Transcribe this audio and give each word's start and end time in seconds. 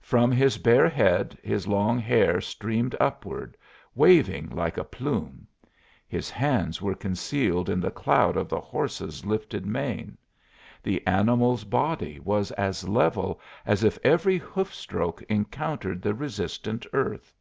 From 0.00 0.32
his 0.32 0.58
bare 0.58 0.88
head 0.88 1.38
his 1.44 1.68
long 1.68 1.96
hair 2.00 2.40
streamed 2.40 2.96
upward, 2.98 3.56
waving 3.94 4.48
like 4.50 4.76
a 4.76 4.82
plume. 4.82 5.46
His 6.08 6.28
hands 6.28 6.82
were 6.82 6.96
concealed 6.96 7.68
in 7.70 7.78
the 7.78 7.92
cloud 7.92 8.36
of 8.36 8.48
the 8.48 8.58
horse's 8.60 9.24
lifted 9.24 9.64
mane. 9.64 10.18
The 10.82 11.06
animal's 11.06 11.62
body 11.62 12.18
was 12.18 12.50
as 12.58 12.88
level 12.88 13.40
as 13.64 13.84
if 13.84 13.96
every 14.02 14.38
hoof 14.38 14.74
stroke 14.74 15.22
encountered 15.28 16.02
the 16.02 16.14
resistant 16.14 16.84
earth. 16.92 17.32